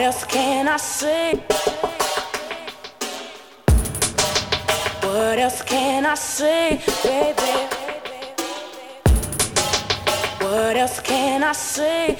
What 0.00 0.06
else 0.06 0.24
can 0.24 0.66
I 0.66 0.78
say? 0.78 1.34
What 5.02 5.38
else 5.38 5.60
can 5.60 6.06
I 6.06 6.14
say, 6.14 6.80
baby? 7.02 7.68
What 10.42 10.78
else 10.78 11.00
can 11.00 11.44
I 11.44 11.52
say? 11.52 12.16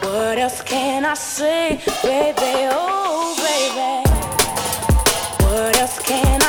What 0.00 0.38
else 0.38 0.62
can 0.62 1.04
I 1.04 1.12
say, 1.12 1.82
baby? 2.02 2.68
Oh, 2.72 3.36
baby. 3.44 4.08
What 5.44 5.76
else 5.76 5.98
can 6.00 6.40
I 6.40 6.43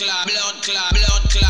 clot, 0.00 0.26
blood 0.26 0.62
clot, 0.62 0.92
blood 0.94 1.30
clot. 1.30 1.49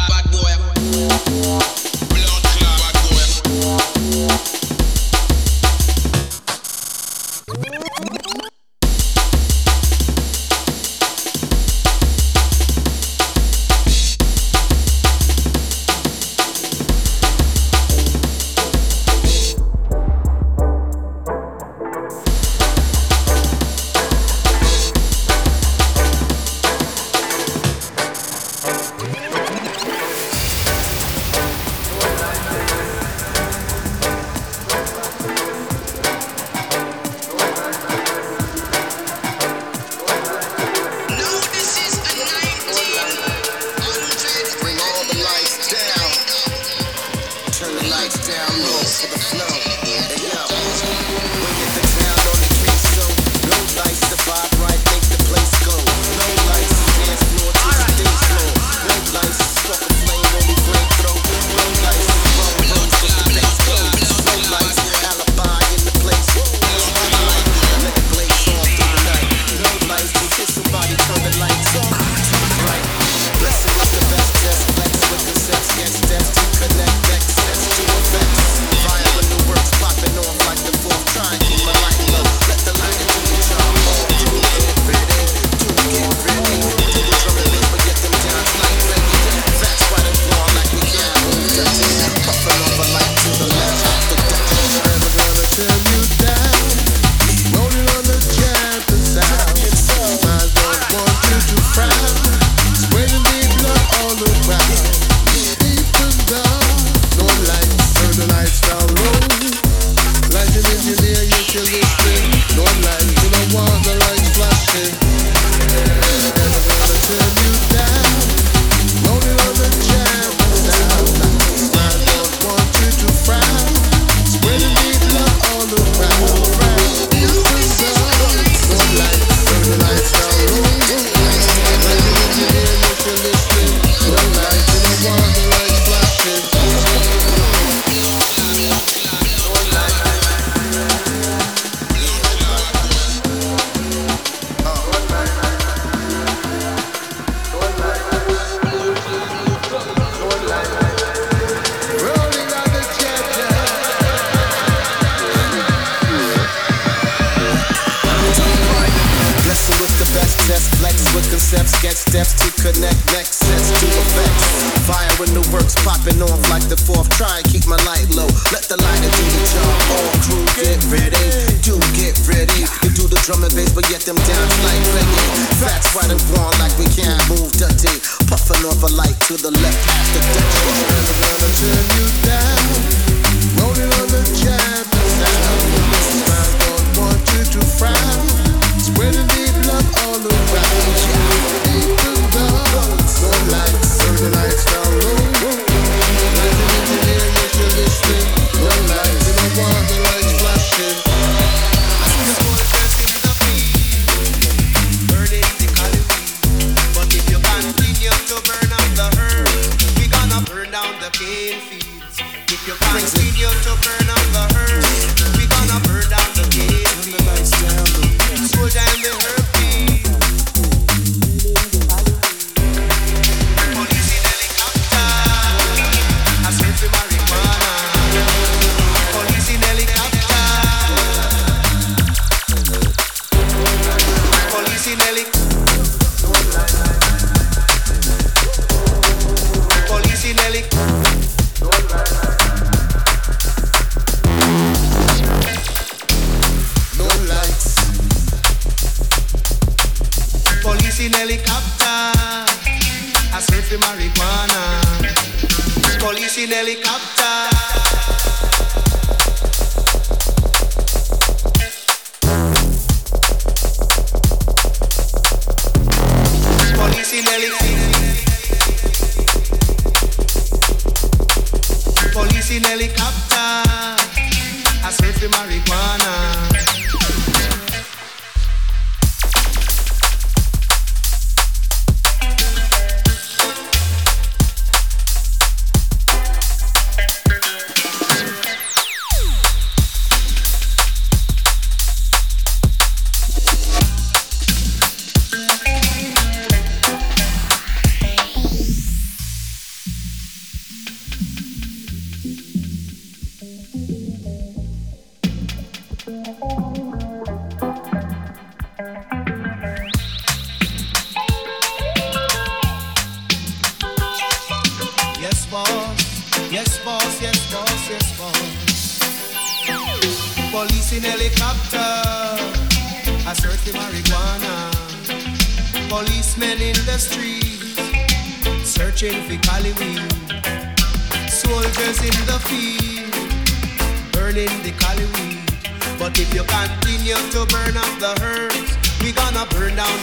till 111.50 111.66
you 111.66 111.83
scream. 111.83 112.30
No 112.54 112.62
light, 112.62 113.11
you 113.23 113.30
don't 113.30 113.54
want 113.54 113.83
the 113.83 113.95
lights 113.99 114.30
flashing. 114.37 115.00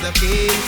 The 0.01 0.11
cane. 0.19 0.61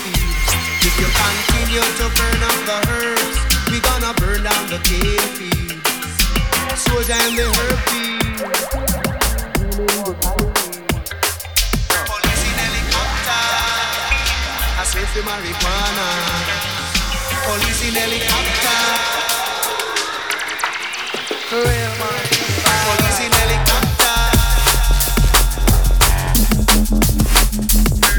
If 0.82 0.94
you 0.98 1.08
continue 1.12 1.86
to 2.00 2.06
burn 2.18 2.42
up 2.50 2.58
the 2.66 2.78
herbs, 2.90 3.38
we 3.70 3.80
gonna 3.80 4.14
burn 4.18 4.44
down 4.44 4.68
the 4.70 4.80
cane 4.88 5.30
fields. 5.38 6.24
Soldier 6.80 7.14
and 7.14 7.38
the 7.38 7.46
herb. 7.60 7.80
Police 12.10 12.44
in 12.48 12.56
helicopter, 12.64 13.44
I 14.80 14.84
search 14.88 15.12
for 15.14 15.24
marijuana. 15.28 16.08
Police 17.46 17.82
in 17.88 17.96
helicopter. 17.96 18.80
In 21.52 21.66
helicopter. 21.66 22.40
Police 22.86 23.20
in 23.26 23.32
helicopter. 23.32 24.18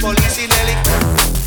Police 0.00 1.39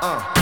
Bad 0.00 0.39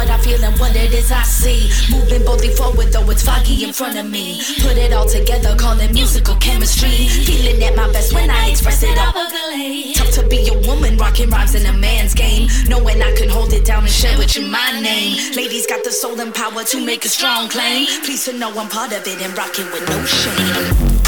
what 0.00 0.08
I 0.08 0.18
feel 0.18 0.42
and 0.42 0.58
what 0.58 0.74
it 0.74 0.94
is 0.94 1.12
I 1.12 1.22
see. 1.22 1.68
Moving 1.92 2.24
boldly 2.24 2.48
forward, 2.56 2.88
though 2.90 3.08
it's 3.10 3.22
foggy 3.22 3.64
in 3.64 3.72
front 3.72 3.98
of 3.98 4.08
me. 4.08 4.40
Put 4.64 4.78
it 4.78 4.92
all 4.94 5.06
together, 5.06 5.54
call 5.56 5.78
it 5.78 5.92
musical 5.92 6.36
chemistry. 6.36 7.08
Feeling 7.28 7.62
at 7.62 7.76
my 7.76 7.86
best 7.92 8.14
when 8.14 8.30
I 8.30 8.48
express 8.48 8.82
it 8.82 8.96
all. 8.96 9.12
Tough 9.12 10.12
to 10.16 10.26
be 10.26 10.48
a 10.48 10.56
woman, 10.66 10.96
rocking 10.96 11.28
rhymes 11.28 11.54
in 11.54 11.66
a 11.66 11.76
man's 11.76 12.14
game. 12.14 12.48
Knowing 12.66 13.02
I 13.02 13.12
can 13.14 13.28
hold 13.28 13.52
it 13.52 13.66
down 13.66 13.82
and 13.82 13.92
share 13.92 14.16
with 14.16 14.34
you 14.36 14.46
my 14.46 14.80
name. 14.80 15.34
Ladies 15.36 15.66
got 15.66 15.84
the 15.84 15.92
soul 15.92 16.18
and 16.18 16.34
power 16.34 16.64
to 16.64 16.84
make 16.84 17.04
a 17.04 17.08
strong 17.08 17.50
claim. 17.50 17.86
Please 18.04 18.24
to 18.24 18.32
know 18.32 18.50
I'm 18.58 18.70
part 18.70 18.92
of 18.92 19.06
it 19.06 19.20
and 19.20 19.36
rocking 19.36 19.66
with 19.66 19.86
no 19.86 20.04
shame. 20.06 20.99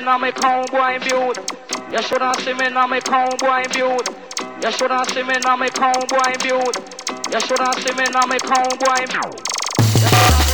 me 0.00 0.04
now, 0.04 0.18
me 0.18 0.30
pound 0.32 0.70
boy 0.70 0.98
build. 1.04 1.38
You 1.90 2.02
shouldn't 2.02 2.40
see 2.40 2.52
me 2.54 2.68
now, 2.68 2.86
me 2.86 3.00
pound 3.00 3.38
boy 3.38 3.62
build. 3.72 4.08
You 4.62 4.70
shouldn't 4.70 5.08
see 5.10 5.22
me 5.22 5.34
now, 5.42 5.56
me 5.56 5.68
pound 5.70 6.08
boy 6.08 6.32
build. 6.42 6.76
You 7.30 7.40
shouldn't 7.40 7.78
see 7.78 7.94
me 7.94 8.04
now, 8.12 8.26
me 8.26 8.38
pound 8.38 8.78
boy 8.78 9.06
build. 9.06 10.45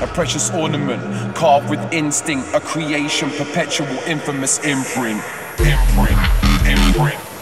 a 0.00 0.06
precious 0.06 0.50
ornament 0.50 1.02
carved 1.34 1.68
with 1.68 1.80
instinct, 1.92 2.48
a 2.54 2.60
creation, 2.60 3.30
perpetual, 3.30 3.88
infamous 4.06 4.58
imprint, 4.64 5.22
imprint, 5.58 6.18
imprint. 6.66 7.37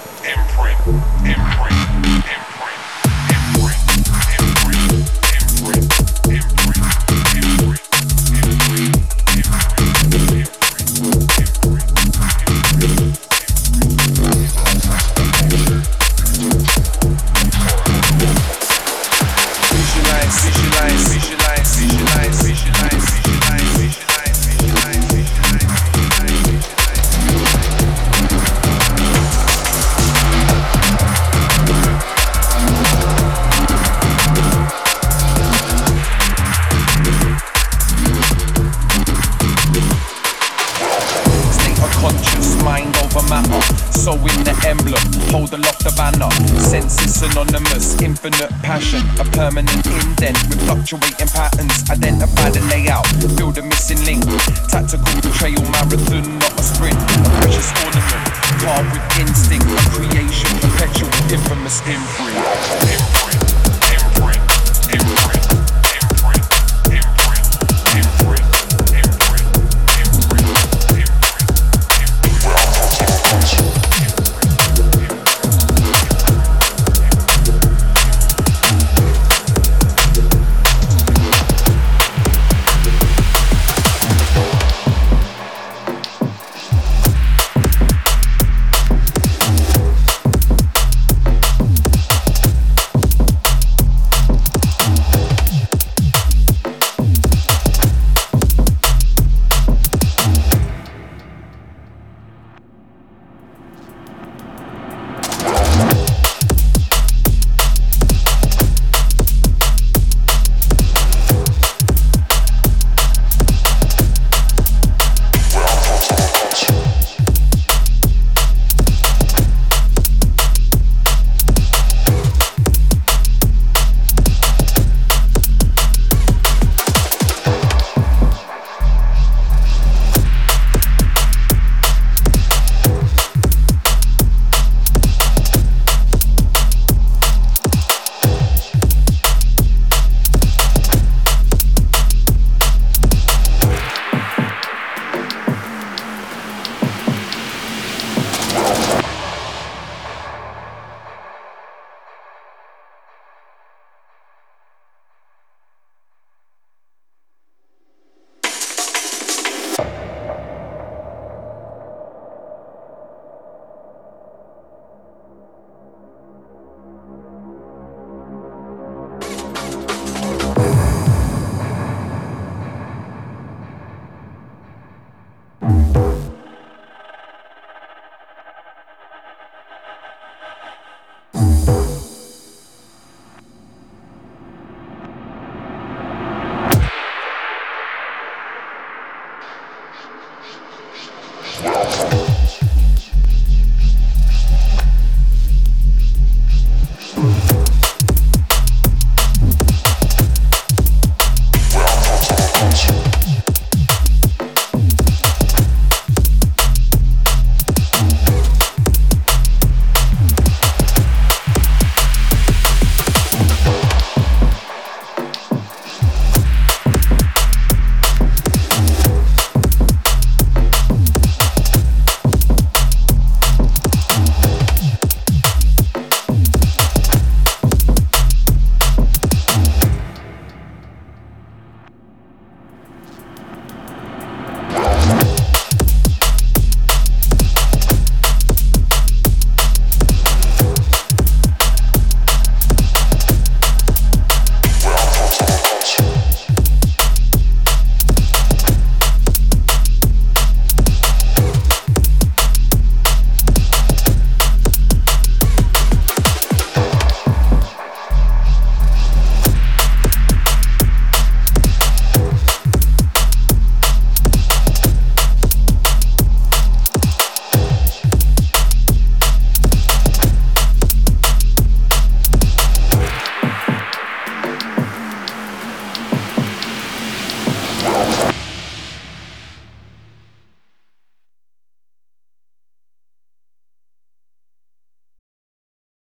with 58.83 59.19
instinct 59.19 59.67
of 59.67 59.79
creation, 59.91 60.51
perpetual 60.59 61.09
infamous 61.33 61.81
imprint. 61.87 63.56